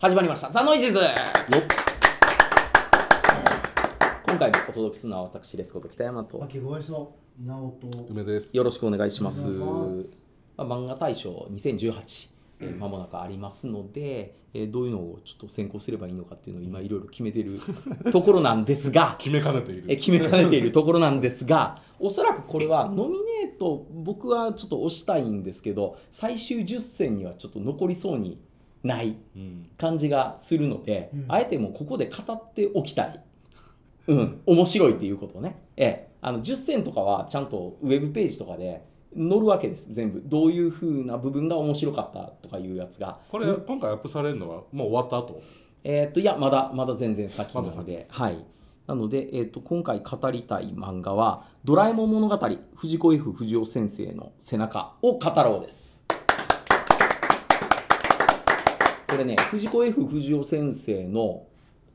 [0.00, 0.50] 始まりました。
[0.52, 1.00] ザ・ノイジーズ
[4.28, 6.42] 今回もお届けするのは私ですこと北山と。
[6.44, 7.12] 秋ご愛想
[7.44, 8.06] 直人。
[8.10, 8.56] 梅です。
[8.56, 9.40] よろしくお願いします。
[9.46, 10.24] ます。
[10.56, 12.28] まあ、漫画大賞2018
[12.60, 17.60] えー間もなくありますので、えーどういうのをちょっと選考すればいいのかっていうのを今いろいろ決めてる
[18.12, 19.84] ところなんですが 決めかねている。
[19.88, 28.38] え決めかねているところなんですがおそらくこれはノミネート僕はちょっと押したいんですけど最終10選にはちょっと残りそうに
[28.82, 29.68] ないうん。
[29.76, 31.24] 感じがするので、うん。
[31.28, 33.20] あえてもうここで語っておきたい、
[34.06, 38.82] うん、面白いっていうことをね、ええ、あの10選とかはちゃんとウェブページとかで
[39.16, 39.86] 載るわけです。
[39.92, 40.22] 全部。
[40.24, 43.18] どういう風な部分が面白かったとかいうやつが。
[43.30, 45.40] これ、今回アップされるのはもう終わった後？
[45.84, 47.80] えーっといやまだまだ全然先なまだ先。
[47.80, 48.44] ので、はい、
[48.86, 55.87] なので、えーっと今回語りたい漫画は「ドラえもん物語藤子 F 不二雄先生の背中」を語ろうです。
[59.08, 61.46] これね藤子 F 不二雄先生の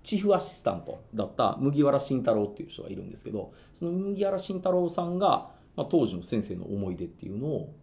[0.04, 7.74] チーフアシスタントだった麦わら慎太郎っていう人がいるんですけどその麦わら慎太郎さんが、まあ、当時の先生の思い出っていうのを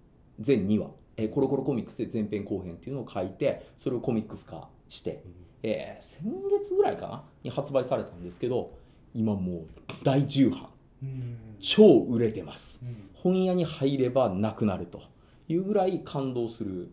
[0.40, 5.22] 全2話、えーコロコロコミックスで前編後編っていうのを書いてそれをコミックス化して、
[5.62, 8.72] えー先月ぐらいかなに発売されたんですけど
[9.14, 9.66] 今もう
[10.02, 10.68] 大重版。
[11.02, 11.36] うん。
[11.60, 12.78] 超売れてます。
[12.82, 13.10] うん。
[13.14, 15.02] 本屋に入ればなくなると
[15.48, 16.90] いうぐらい感動する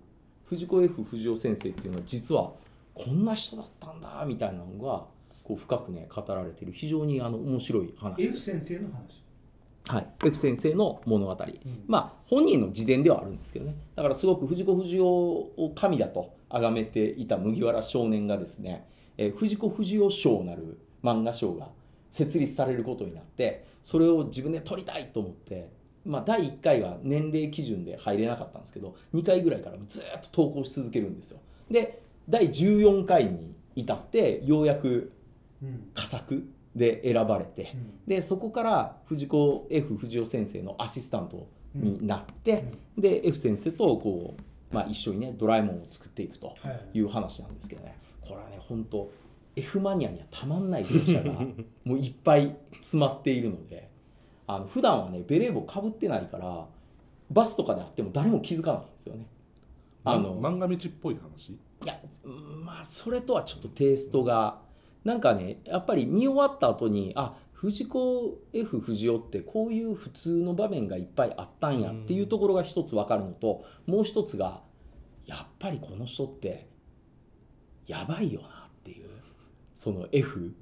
[0.50, 2.52] 藤子 F 不二雄先生っていうのは実は
[2.94, 5.06] こんな人だったんだみたいなのが
[5.44, 8.24] こう深くね語られてる非常にあの面白い話。
[8.24, 9.24] F 先生の話？
[9.88, 11.38] はい、F 先生の物語、ん。
[11.88, 13.76] まあ本人の自伝ではあるんですけどね。
[13.96, 18.86] だからすごく藤子不二雄を神だと崇めていた麦わら少年がですね、
[19.18, 21.70] えー藤子不二雄賞なる漫画賞が
[22.12, 25.70] 設立されることになってそれを自分で取りたいと思って、
[26.08, 31.40] まあ、第1回は年齢基準で入れなかったんですけど2回ぐらいからずっと投稿し続けるんですよ。
[31.70, 35.12] で第14回に至ってようやく
[35.62, 35.90] うん。
[35.94, 37.92] 佳作で選ばれて、うん。
[38.08, 42.66] でそこから藤子 F 不二雄先生のアシスタントになって、
[42.98, 44.36] で F 先生とこ
[44.72, 46.98] う、まあ、一緒にねドラえもんを作っていくとはい。
[47.00, 47.96] いう話なんですけどね。
[48.22, 49.12] これはね本当
[49.56, 51.34] F マニアにはたまんない描写が
[51.84, 53.90] もういっぱい詰まっているので
[54.48, 56.66] あの普段はねベレー帽かぶってないから
[57.30, 59.26] バスとかであっても誰も気づかないんですよね。
[60.04, 61.50] ああのの漫画道っぽい話？
[61.50, 64.60] いやうんまあそれとはちょっとテイストが
[65.04, 74.62] なんかねやっぱり見終わった後にあ藤子 F 不二雄ってこういう普通の場面がいっぱいあったんやっていうところが一つ分かるのともう一つが
[75.26, 76.68] やっぱりこの人って
[77.88, 78.50] やばいよなっ
[78.84, 79.10] ていう
[79.76, 80.54] その F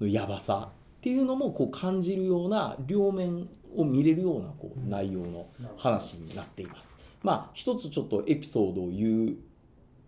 [0.00, 6.98] のやばさっていうのもこう感じるような両面を見れるようなこう内容の話になっています。
[7.22, 9.36] まあ一つちょっとエピソードを言う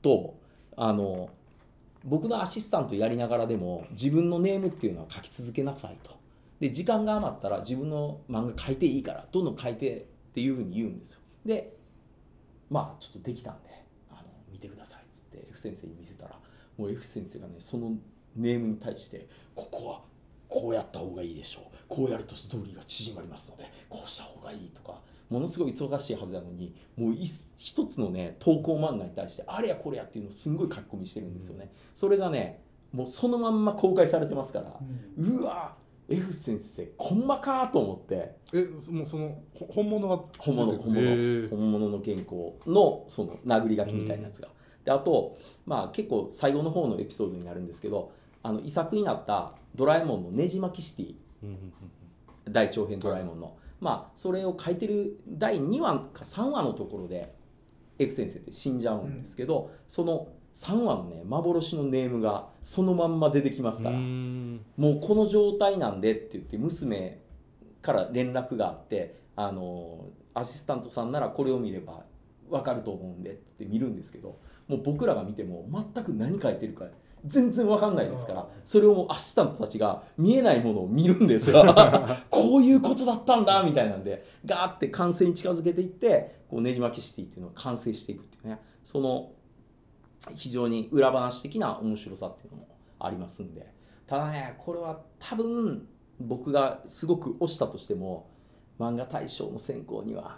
[0.03, 0.39] と
[0.77, 1.31] あの
[2.05, 6.19] 僕のアシスタントやりながらでも自分のネームっていうのは書き続けなさいと
[6.59, 9.97] で時間が余ったら自分の漫画書いていいからどんどん書いて
[10.31, 11.77] っていうふうに言うんですよで
[12.71, 13.71] まあちょっとできたんで
[14.11, 16.37] あの見てくださいっつって F 先生に見せたら
[16.79, 17.93] もう F 先生がねその
[18.37, 20.01] ネームに対してここは
[20.51, 21.65] こうやった方がいいでしょう。
[21.89, 25.01] こうやるとストーリーが縮まりますのでこうした方がいいとか。
[25.31, 27.25] ものすごい忙しいはずなのにもうい
[27.57, 34.77] 一つのね投稿漫画に対してあれやこれやっていうのをすんごい書き込みしてるんですよね、それがねもうそのまんま公開されてますから
[35.19, 35.37] う、ん。
[35.39, 35.77] うわ
[36.09, 38.35] F 先生こんまかと思って。
[38.53, 41.51] え、もうそのほ本物が本物本物、えー。
[41.51, 44.49] 本物の原稿のその殴り書きみたいなやつが、
[44.85, 48.11] であとまあ結構最後の方のエピソードになるんですけど
[48.43, 57.33] あの遺作になった「ドラえもんのねじ巻きシティ」うんうんうん大長編ドラえもんの、まあそれを書いてる第2話か3話のところで
[57.99, 67.21] F 先生って死んじゃうんですけど、その3話のね幻のネームがそのまんま出てきますから、もうこの状態なんでって言って娘
[67.83, 72.05] から連絡があってあのアシスタントさんならこれを見れば
[72.51, 76.87] 分かると思うんでって見るんですけどもう僕らが見ても全く何書いてるか
[77.27, 81.65] 全然分かんないですからそれをアシスタントたちが見えないものを見るんですよ
[82.31, 89.33] こういうことだったんだみたいなんでガーって完成に近づけていってこうねじ巻きシティっていうのが完成していくっていうねその
[90.35, 92.69] 非常に裏話的な面白さっていうのも
[92.99, 93.73] ありますんで。
[94.07, 95.87] ただねこれは多分
[96.19, 98.29] 僕がすごく推したとしても
[98.79, 100.37] 漫画大賞の選考には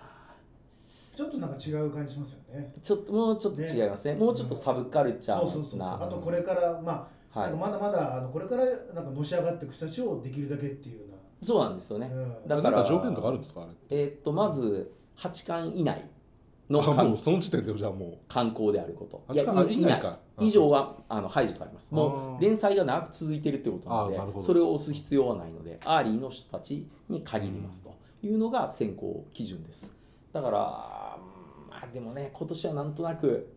[1.15, 2.75] ちょっとなんか違う感じしますよね。
[2.83, 4.15] ちょっともうちょっと違いますね。
[4.15, 5.81] もうちょっとサブカルチャそうそうそうそう。
[5.81, 7.53] ーなあとこれからまあ、はい。
[7.53, 8.65] まだまだあのこれから
[8.95, 11.05] なんかのし上がっていく人たちをできるだけっていうよ
[11.43, 12.31] うそうなんですよね、な、うん。
[12.47, 14.03] だからなんか条件とかあるんですかあれって？
[14.03, 16.09] えーっとまず8巻以内
[16.71, 19.23] のあも観うその時点でじゃあも観光であること。
[19.29, 21.93] あいやあいいないいかあ以上はあの排除されます。
[21.93, 24.47] もう連載が長く続いてるってことなのであーなるほど。
[24.47, 29.93] それを押す必要はないのでアーリーの人たちに限りますというのが選考基準です
[30.33, 33.53] だからうんまあでもね今年はなんとなく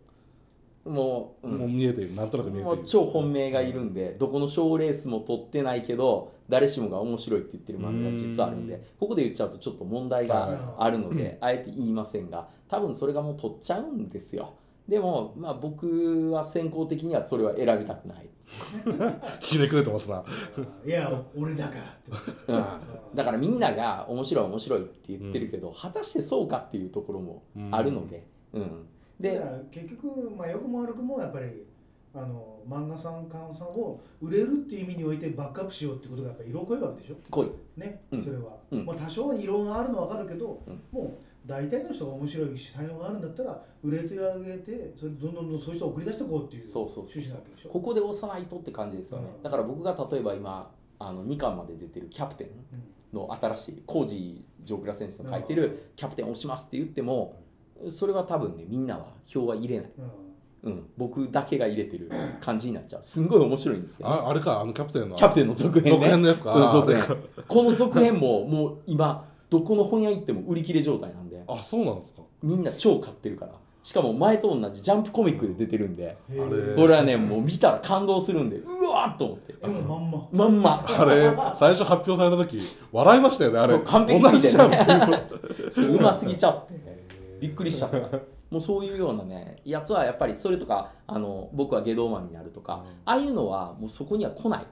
[0.84, 1.58] もう,、う、うん。
[1.58, 2.82] もう見えてるなんとなく見えてる。
[2.86, 14.54] 超本命がいるんでどこの賞レースも取ってないけど誰しもが面白いって言ってる漫画が実はあるんでここで言っちゃうとちょっと問題があるのであえて言いませんが多分それがもう取っちゃうんですよ
[14.88, 18.28] でもまあ僕は先行的にはそれは選びたくない、
[19.40, 20.24] ひねくれてますな。
[20.84, 22.12] いや俺だからって。
[22.52, 27.42] うん、だからみんなが面白い面白いって言ってるけど、果たしてそうかっていうところも
[27.72, 28.86] あるので、うん。
[29.18, 29.40] でで
[29.70, 31.64] 結局、まあ、良くも悪くもやっぱり
[32.14, 37.16] あの漫画さん監さんを売れるっていう意味においてバックアップしようってことがやっぱり色濃いわけでしょ？
[37.30, 37.48] 来い。
[37.76, 38.22] ね、うん。
[38.22, 38.86] それは、うん。
[38.86, 47.68] まあ、多少異論があるのは分かるけど、うんもう大体の人が面白いし才能があるんだったら売れてあげてそれでどんどんどんそういう人を送り出していこうっていうそうそうそう趣旨なわけでしょ。
[47.70, 49.42] ここで押さないとって感じですよね、うん。
[49.42, 52.56] だから僕が例えば今あの2巻まで出てるキャプテンうん
[53.12, 57.40] の新しいコージー・ジョークラ先生の書いてるキャプテン押しますって言っても
[57.88, 59.90] それは多分ねみんなは票は入れない、
[60.64, 60.72] うん。
[60.72, 62.10] うん、僕だけが入れてる
[62.40, 63.02] 感じになっちゃう。
[63.02, 65.14] すんごい面白いんですよ、ああれか、あのキャプテンの。
[65.14, 65.90] キャプテンの続編ね。
[65.90, 66.54] 続編のやつか。
[66.54, 67.16] うん、あ続編
[67.46, 72.22] この続編ももう今どこの本屋行っても売り切れ状態なんであ、そうなんですか。
[72.42, 73.52] みんな超買ってるから。
[73.86, 76.16] しかも前と同じジャンプコミックで出てるんで。
[76.74, 78.56] これはねもう見たら感動するんで。
[78.56, 79.52] うわーっと思って。
[79.52, 80.28] でもまんま。
[80.32, 80.84] まんま。
[80.88, 82.60] あれ、最初発表された時、
[82.90, 83.74] 笑いましたよね、あれ。
[83.74, 84.58] そう完璧すぎて。
[84.58, 85.26] ね
[85.76, 86.74] う うますぎちゃって。
[87.40, 88.18] びっくりしちゃった。
[88.50, 92.80] もうそういうようなねやつはやっぱりそれとかあの僕は下道マンになるとか、うん。
[93.04, 94.66] ああいうのはもうそこには来ない。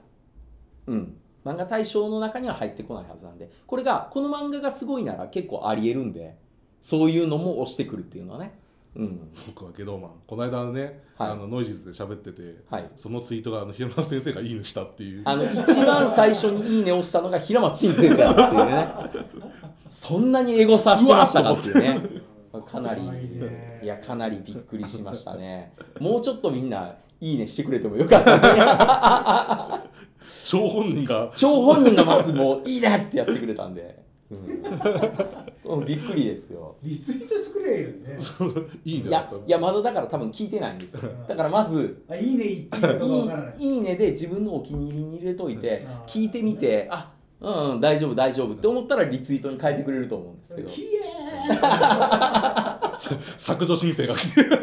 [0.87, 1.17] うん。
[1.45, 3.49] 漫画大賞の中には入ってこないはずなんで。
[3.65, 6.35] これがこの漫画がすごいなら結構ありえるんで
[6.85, 8.53] そういうのも押してくるっていうのはね。
[8.95, 9.19] うん。
[9.47, 10.11] 僕はゲドーマン。
[10.27, 11.31] この間ね、はい。
[11.31, 12.87] あのノイジーズで喋ってて、はい。
[12.95, 15.23] そのツイートがあの平松先生がいいねしたっていう。
[15.25, 18.87] あの一番最初に「いいね」を押したのが平松真先生だっていうね。
[19.89, 22.01] そんなにエゴさしてましたかっていうね。
[22.67, 23.81] かなり怖いね。
[23.83, 25.73] いやかなりびっくりしましたね。
[25.99, 29.89] もうちょっとみんな「いいね」してくれてもよかったね。
[30.45, 34.63] 張本人が、張本人がまずもう「いいね」ってやってくれたんで、うん、
[35.85, 36.75] びっくりですよ。
[36.83, 38.19] リツイートしてくれよね
[38.83, 39.07] いいね。
[39.09, 41.01] いやいやまだだから多分聞いてないんですよ。
[41.27, 43.55] だからまずあいいね言っていいかどうからない。
[43.59, 45.91] いいいいねで自分のお気に入りに入れといて、うん。
[46.05, 50.69] 聞いてみてあうん、うん、大丈夫大丈夫って思ったらリツイートに変えてくれると思うんですけど。
[50.69, 50.91] きれい
[53.37, 54.59] 削除申請が来てる。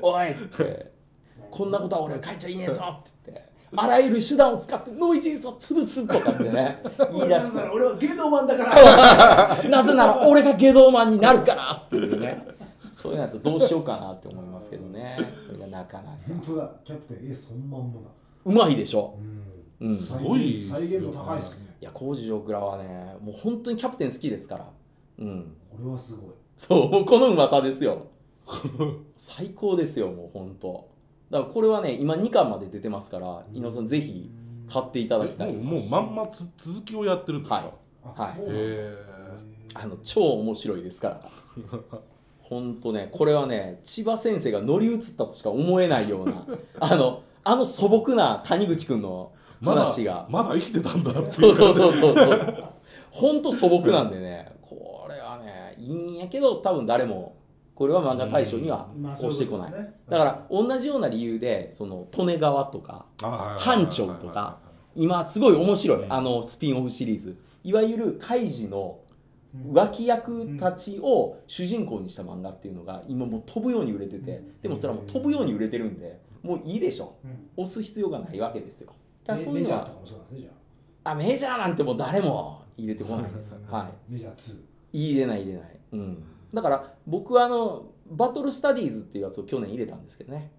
[0.00, 0.96] おいって。
[1.50, 6.82] こんなことは俺は書いちゃいねえぞって言ってあらゆる手段を使ってノイジーズを潰すとかってね
[7.12, 7.58] 言い出して。
[7.58, 9.62] 俺俺はゲドマンだから。
[9.68, 12.46] なぜなら俺がゲドーマンになるからっていうね。
[12.94, 15.16] そういうのだとどうしようかなって思いますけどね。
[15.46, 16.10] これがなかなか。
[16.28, 16.70] 本当だ。
[16.84, 18.08] キャプテン A そのまんまだ。
[18.44, 19.14] うまいでしょ。
[19.80, 19.88] うん。
[19.88, 19.94] うん。
[19.94, 21.66] いすごい再現度高いですね。
[21.80, 24.66] や工事ジョークラはねもう本当にキャプテン好きですから。
[25.18, 25.56] うん。
[25.70, 26.30] これはすごい。
[26.58, 28.06] そうこのうまさですよ。
[29.16, 30.88] 最高ですよもう本当
[31.30, 34.30] だからこれはね今2巻まで出てますから井上さんぜひ
[34.70, 35.52] 買っていただきたい。
[35.52, 37.56] ですもうまんまつ続きをやってるんですか。
[37.56, 38.20] はい。
[38.20, 38.40] はい。
[38.48, 38.94] へ
[39.74, 41.20] あの超面白いですから。
[42.40, 46.46] 本当ねこれはね千葉先生が乗り移ったとしか思えないような
[46.78, 49.32] あのあの素朴な谷口くんの
[49.64, 51.52] 話が、まだ生きてたんだってそいう。
[51.52, 52.64] うそうそうそうそう。
[53.10, 57.34] 本当素朴なんでねこれはねいいんやけど多分誰も
[57.76, 60.00] これは漫画大賞にはまあ押してこない、そううことですね。
[60.08, 63.04] だから同じような理由でその利根川とか
[63.58, 64.58] 班長とか
[64.94, 66.12] 今すごい面白い、うん。
[66.12, 67.36] あのスピンオフシリーズ。
[67.62, 69.00] いわゆるカイジの
[69.54, 69.72] うん。
[69.74, 74.60] 脇役たちを主人公にした漫画っていうのが今もう飛ぶように売れてて、うん。
[74.62, 77.16] でもそれはもう飛ぶように売れてるんでもういいでしょ。
[77.24, 77.50] うん。
[77.62, 78.92] 押す必要がないわけですよ。
[79.26, 80.50] だからそういうのはメメジャーとかもそうなんですねじゃ
[81.04, 81.14] あ。
[81.14, 83.54] メジャーなんてもう誰も入れてこないんです。
[83.70, 86.24] あはメジャー2い入れない入れない、うん、
[86.54, 90.50] だから僕はあのバトルスタディーズっていうやつを去年入れたんですけどね。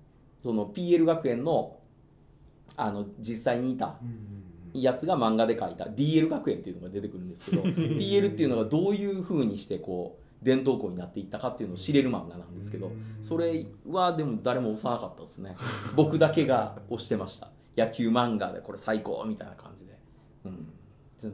[0.42, 1.78] その PL 学園の
[2.76, 3.96] あの実際にいた
[4.74, 12.92] やつが漫画で書いた DL 学園っていうのが出てくるんですけど PL っていうのがどういうふうにしてこう伝統校になっていったかっていうのを知れる漫画なんですけど
[13.24, 15.56] それはでも誰も押さなかったですね。
[15.96, 17.50] 僕だけが押してました。
[17.76, 19.98] 野球漫画でこれ最高みたいな感じで。
[20.46, 20.74] うん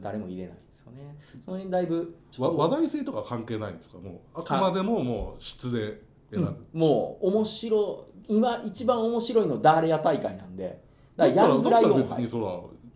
[0.02, 1.16] 誰も入れないんですよね。
[1.44, 3.98] その辺だいぶ話題性とか関係ないんですか？
[3.98, 6.00] もうあくまでももう質で
[6.30, 10.82] 選ぶ、もう面白い今一番面白いのダーレア大会なんで。
[11.16, 12.46] だからヤングライオンだったら別杯にそら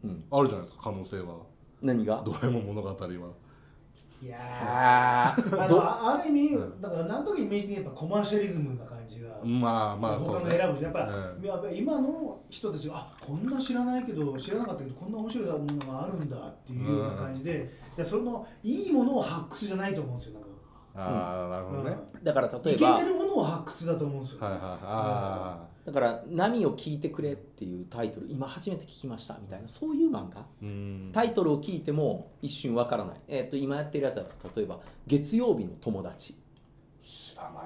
[0.04, 0.24] うん。
[0.30, 1.36] あるじゃないですか可能性は。
[1.82, 2.22] 何が？
[2.24, 2.94] ドラえもん物語は
[4.20, 5.66] いやあー。
[5.66, 10.82] ある意味だからなんとかイメージ的にやっぱコマーシャリズムな感じが、まあまあ他の選ぶ。
[10.82, 11.08] やっぱ,、
[11.38, 11.44] うん。
[11.44, 20.40] やっぱ今の人たちがあこんな知らないけど知らなかったけどこんな面白いものがあるんだっていうような感じで、でそのいいものを発掘じゃないと思うんですよ
[21.00, 30.40] ああなるほどね、だから例えばてるものを発掘だと思うんですよ、はいはいあだから「波を聞いてくれ」っていうタイトル今初めて聞きましたみたいなそういう漫画。
[30.40, 31.10] あうん。
[31.14, 36.36] タイトルを聞いても一瞬わからない、えっと今やってるやつだと例えば「月曜日の友達。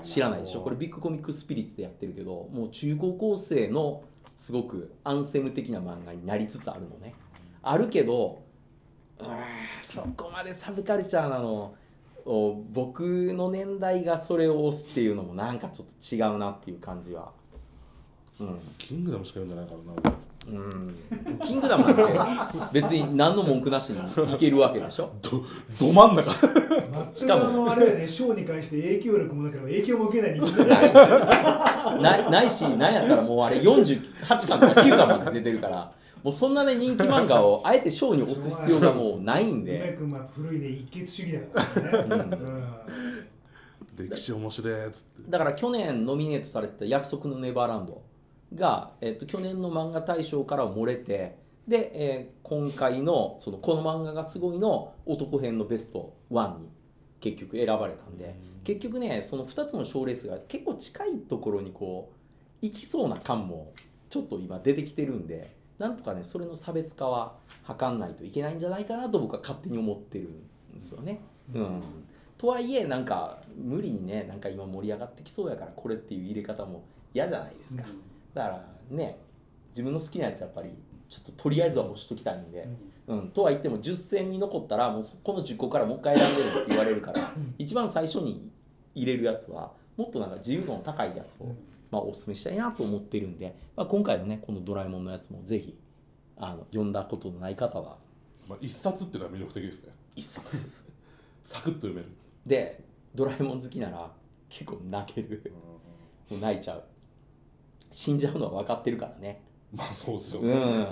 [0.04, 0.60] 知らない」でしょ？
[0.60, 4.04] これビッグコミックスピリッツでやってるけどもう中高校生の
[4.36, 7.14] すごくアンセム的な漫画になりつつあるのね。
[7.62, 8.42] あるけど
[9.18, 9.24] う
[9.84, 11.54] そこまでサブカルチャーなの。
[11.54, 11.81] を
[12.24, 17.30] 僕の年代がそれを押すっていうのもなんかちょっと違うなっていう感じは。
[18.40, 18.58] うん。
[18.78, 19.74] キングダムしか読んでないか
[20.04, 20.16] らな
[20.48, 21.38] うん。
[21.46, 22.02] キングダムなんて
[22.72, 25.10] 別に何の文句なしにいけるわけでしょ？
[25.22, 25.42] ど
[25.86, 26.30] ど真ん中。
[27.14, 30.64] 全くあのあれだよね賞に関して影響力もだから影響も受けない人間
[32.00, 32.30] ない。
[32.30, 39.94] ないしなんやったらもうあれ48巻とか9巻まで出てるからもうそんなね人気漫画をあえて賞に押す必要がもうないん梅で。
[39.98, 42.36] 君もやっぱ古いね一血主義だからね、
[43.96, 45.30] 歴史面白いっつって。
[45.30, 48.02] だから去年ノミネートされてた「約束のネバーランド
[48.54, 51.36] が」えっと去年の漫画大賞からは漏れて
[51.66, 56.68] で、えー今回のその「この漫画がすごい」の男編のベスト1に
[57.20, 63.72] 結局選ばれたんで結局ねその2つの賞レースが結構近いところにこう行きそうな感も
[64.10, 67.34] ちょっと今出てきてるんでなんとかねそれの差別化は
[67.66, 71.20] 図んないといけないんじゃないかなと僕は勝手に思ってるんですよね。
[71.52, 71.82] うん。
[72.38, 77.82] とはいえなんか無理にねなんか今盛り上がってきそうやからこれっていう入れ方も嫌じゃないですか、
[78.32, 79.18] だからね
[79.70, 80.70] 自分の好きなやつやっぱり
[81.08, 82.68] ちょっととりあえずは押しときたいんで、
[83.08, 83.28] うん。
[83.30, 88.48] とは言っても10選に残ったらもうそこの10個からもう一回選んでるって言われるから一番最初に
[88.94, 91.54] 入れるやつはもっとなんか自由度の高いやつを、
[91.92, 95.78] まあ、おすすめしたいなと思ってるんで、まあ、今回のねこの「ドラえもん」のやつもぜひ
[96.37, 97.99] あの読んだことのない方は。
[98.49, 99.92] まあ、一冊っていうのは魅力的ですね。
[100.16, 100.84] 一冊です。
[101.44, 102.08] サクッと読める、
[102.44, 102.82] で
[103.14, 104.11] ドラえもん好きなら
[104.49, 105.52] 結構泣ける。
[106.30, 106.84] もう泣いちゃう。
[107.90, 109.42] 死んじゃうのは分かってるからね。
[109.72, 110.87] まあそうですよね、うん。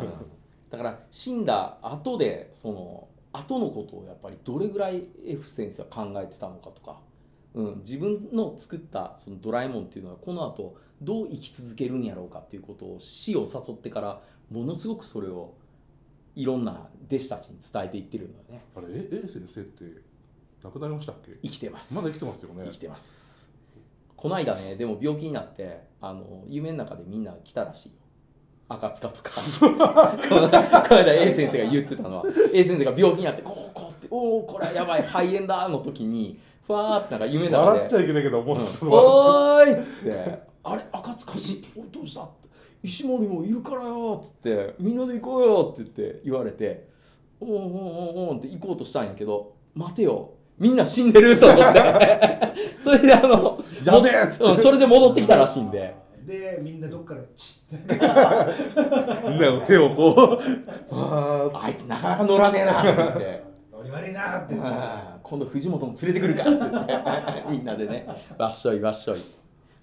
[0.70, 7.00] だから死んだ後でその後のことをやっぱりどれぐらい F 先生は考えてたのかとか、
[7.54, 15.54] うん、自分の作ったそのドラえもんっていうのはこの後どう生き続けるんやろうかっていうことを死を誘ってからものすごくそれを
[16.36, 18.64] いろんな弟子たちに伝えていってるのよね。
[18.76, 18.86] あれ？
[18.90, 19.84] え A 先生って
[20.62, 21.32] 亡くなりましたっけ？
[21.42, 21.92] 生きてます。
[21.94, 22.64] まだ生きてますよね。
[22.66, 23.48] 生きてます。
[24.16, 27.94] この間ねでも病気になってあの夢の中でみんな来たらしいよ。
[28.68, 29.30] 赤塚とか。
[29.58, 29.84] こ のこ
[30.94, 32.24] の間 A 先生が言ってたのは。
[32.52, 36.38] A 先生が病気になってこうこうっておおこれはやばい肺炎だの時に
[36.70, 42.48] ふわーってなんか夢の中で笑っちゃいけないけどもううおーいっつって「あれ赤塚氏おいどうした?」って
[42.84, 46.88] 「石森もいるからよ」っつって「みんなで行こうよ」って言って言われて
[47.40, 47.58] 「おんおんお
[48.26, 50.30] んおん」って行こうとしたんやけど「待てよ。
[50.58, 51.80] みんな死んでる」と思って。
[52.84, 55.94] それであのやべえうんそれで戻ってきたらしいんで。
[56.24, 57.94] でみんなどっからチッて。
[59.28, 60.40] みんなの手をこう
[60.92, 63.50] あいつなかなか乗らねえなって言って。
[63.80, 64.62] 俺悪いなーってうん
[65.30, 66.46] 今度藤本も連れてくるかっ
[67.48, 68.04] みんなでね。
[68.36, 69.20] わっしょいわっしょい。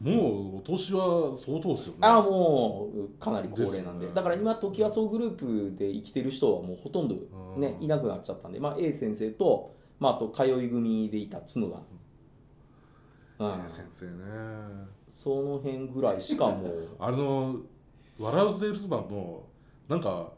[0.02, 2.00] もうお年は相当ですよね。
[2.02, 4.08] ああもうかなり高齢なんで。
[4.08, 5.38] ねだから今トキワ荘グルー
[5.72, 7.16] プで生きてる人はもうほとんど
[7.56, 7.84] ねうん。
[7.86, 11.70] いなくなっちゃったんで、まあ、A 先生と、まあ、あと通い組でいた角
[13.40, 14.12] 田、うん、先生ね。
[15.08, 16.90] その辺ぐらいしかもう。
[17.00, 17.56] あの
[18.20, 19.44] 「笑うセールスマン」の
[19.88, 20.30] なんか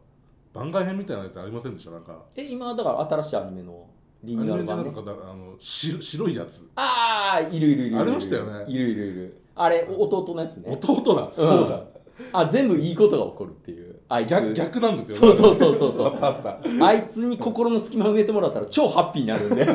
[0.54, 1.92] 番外編みたいなやつありませんでした？
[1.92, 2.26] なんか。
[2.36, 3.88] え今だから新しいアニメの
[4.24, 4.92] リーアル版ね。
[4.96, 5.02] あ
[5.34, 6.70] のし白いやつ。
[6.76, 8.66] ああいるいるいるありましたよね。
[8.68, 9.42] いるいるいる。
[9.56, 10.78] あれ弟のやつね。
[10.82, 11.30] 弟だ。
[11.34, 11.84] そうだ、
[12.34, 13.96] あ全部いいことが起こるっていう。
[14.10, 14.30] あいつ。
[14.30, 16.08] 逆逆なんですよそうそうそうそうそう。
[16.08, 16.60] あったあった。
[16.86, 19.66] あいつに心の隙間埋めてもらったら超ハッピーになるんで。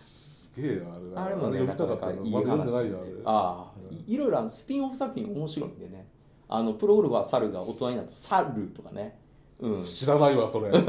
[0.00, 1.26] すげえあれ。
[1.26, 2.46] あれもねななかなかいい話で。
[2.46, 3.12] ないよあれ。
[3.24, 6.06] ああいいろいろあのスピンオフ作品面白いんでね。
[6.46, 9.18] あのプロゴルファー猿が大人になったサルとかね
[9.64, 9.82] うん。
[9.82, 10.70] 知らないわそれ。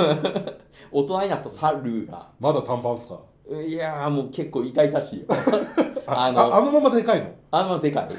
[0.91, 2.27] 大人になったサルが。
[2.39, 3.19] まだ短パンっすか？
[3.63, 5.25] いやーもう結構痛々しいよ。
[6.07, 7.27] ああのああのままでかいの？
[7.51, 8.07] あのでかい。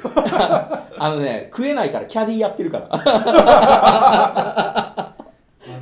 [0.98, 2.96] あのね食えないからキャディーやってるから、あ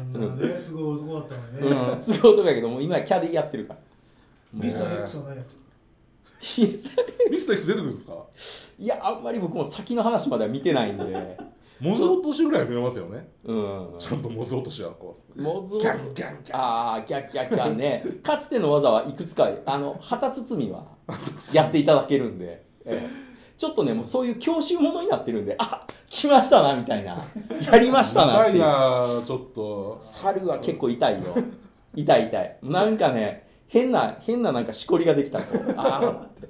[0.09, 3.81] んなねすごい男だったのね、うん、すごい男やけどもう今はキャディーやってるから。
[4.53, 5.59] ミスター X は何やってる
[6.67, 6.95] ミスター
[7.31, 8.13] ミスター X 出てくるんですか？
[8.79, 11.37] いやあんまり僕も先の話までは見てないんで
[11.81, 20.87] モズ落としぐらい見えますよねうんちゃんとモズ落としはこモズうギャンギャンギャンああキャッキャッキャンねかつての技はいくつかあの旗包みは
[21.53, 27.25] やっていただけるんで、ええちょっとねもうそういう教習ものになってるんであ来ましたなみたいな
[27.63, 31.37] やりましたなっ痛いていなちょっと猿は結構痛いよ
[31.95, 36.49] 痛い痛いなんかね変な変ななんかしこりができたとああって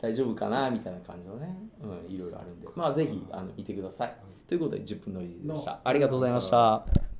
[0.00, 4.14] 大丈夫かなみたいな感じのね、うん、いろいろあるんでまあぜひあの見てください
[4.48, 5.80] ということで10分の入りでした。
[5.82, 7.15] ありがとうございました